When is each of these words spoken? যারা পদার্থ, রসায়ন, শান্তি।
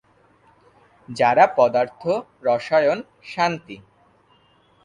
যারা 1.09 1.45
পদার্থ, 1.57 2.01
রসায়ন, 2.43 2.99
শান্তি। 3.23 3.77